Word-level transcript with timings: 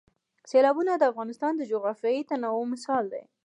سیلابونه 0.51 0.93
د 0.97 1.03
افغانستان 1.11 1.51
د 1.57 1.61
جغرافیوي 1.71 2.21
تنوع 2.29 2.63
مثال 2.73 3.03
دی. 3.13 3.23